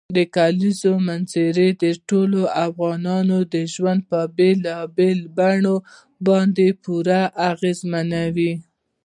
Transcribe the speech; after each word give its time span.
د 0.17 0.19
کلیزو 0.35 0.93
منظره 1.07 1.65
د 1.83 1.85
ټولو 2.09 2.41
افغانانو 2.65 3.37
ژوند 3.73 3.99
په 4.09 4.19
بېلابېلو 4.37 5.27
بڼو 5.37 5.75
باندې 6.27 6.67
پوره 6.83 7.21
اغېزمنوي. 7.51 8.53